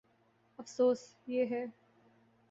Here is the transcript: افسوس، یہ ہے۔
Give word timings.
افسوس، 0.59 1.15
یہ 1.27 1.45
ہے۔ 1.51 1.65